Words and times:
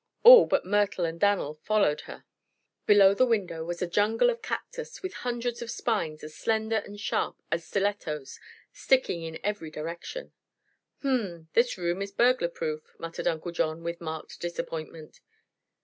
All 0.23 0.47
but 0.47 0.65
Myrtle 0.65 1.05
and 1.05 1.19
Dan'l 1.19 1.59
followed 1.61 2.01
her. 2.09 2.25
Below 2.87 3.13
the 3.13 3.23
window 3.27 3.63
was 3.63 3.83
a 3.83 3.87
jungle 3.87 4.31
of 4.31 4.41
cactus, 4.41 5.03
with 5.03 5.13
hundreds 5.13 5.61
of 5.61 5.69
spines 5.69 6.23
as 6.23 6.33
slender 6.35 6.77
and 6.77 6.99
sharp 6.99 7.37
as 7.51 7.67
stilettos 7.67 8.39
sticking 8.73 9.21
in 9.21 9.37
every 9.43 9.69
direction. 9.69 10.33
"H 11.01 11.05
m; 11.05 11.49
this 11.53 11.77
room 11.77 12.01
is 12.01 12.11
burglar 12.11 12.49
proof," 12.49 12.95
muttered 12.97 13.27
Uncle 13.27 13.51
John, 13.51 13.83
with 13.83 14.01
marked 14.01 14.39
disappointment. 14.39 15.19